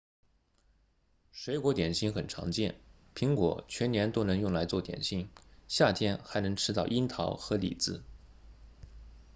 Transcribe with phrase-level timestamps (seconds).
[1.31, 2.75] 水果点心很常见
[3.13, 5.29] 苹果全年都能用来做点心
[5.67, 8.01] 夏天还能吃到樱桃和李子